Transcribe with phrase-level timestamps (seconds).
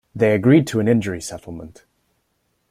[0.15, 1.85] They agreed to an injury settlement.